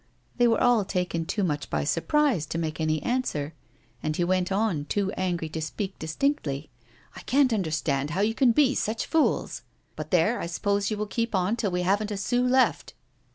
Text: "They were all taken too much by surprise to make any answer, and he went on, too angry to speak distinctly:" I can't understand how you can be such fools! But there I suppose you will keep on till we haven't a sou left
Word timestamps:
"They 0.39 0.47
were 0.47 0.59
all 0.59 0.83
taken 0.83 1.27
too 1.27 1.43
much 1.43 1.69
by 1.69 1.83
surprise 1.83 2.47
to 2.47 2.57
make 2.57 2.81
any 2.81 3.03
answer, 3.03 3.53
and 4.01 4.15
he 4.15 4.23
went 4.23 4.51
on, 4.51 4.85
too 4.85 5.11
angry 5.11 5.47
to 5.49 5.61
speak 5.61 5.99
distinctly:" 5.99 6.71
I 7.15 7.19
can't 7.19 7.53
understand 7.53 8.09
how 8.09 8.21
you 8.21 8.33
can 8.33 8.51
be 8.51 8.73
such 8.73 9.05
fools! 9.05 9.61
But 9.95 10.09
there 10.09 10.39
I 10.39 10.47
suppose 10.47 10.89
you 10.89 10.97
will 10.97 11.05
keep 11.05 11.35
on 11.35 11.55
till 11.55 11.69
we 11.69 11.83
haven't 11.83 12.09
a 12.09 12.17
sou 12.17 12.41
left 12.43 12.95